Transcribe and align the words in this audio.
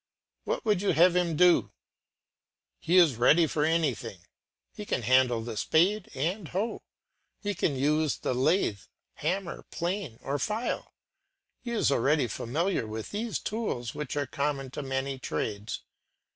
What 0.45 0.65
would 0.65 0.81
you 0.81 0.93
have 0.93 1.15
him 1.15 1.35
do? 1.37 1.71
He 2.79 2.97
is 2.97 3.17
ready 3.17 3.45
for 3.45 3.63
anything. 3.63 4.21
He 4.73 4.83
can 4.83 5.03
handle 5.03 5.43
the 5.43 5.55
spade 5.55 6.09
and 6.15 6.47
hoe, 6.47 6.81
he 7.39 7.53
can 7.53 7.75
use 7.75 8.17
the 8.17 8.33
lathe, 8.33 8.79
hammer, 9.17 9.63
plane, 9.69 10.17
or 10.23 10.39
file; 10.39 10.95
he 11.59 11.69
is 11.69 11.91
already 11.91 12.25
familiar 12.25 12.87
with 12.87 13.11
these 13.11 13.37
tools 13.37 13.93
which 13.93 14.15
are 14.17 14.25
common 14.25 14.71
to 14.71 14.81
many 14.81 15.19
trades. 15.19 15.83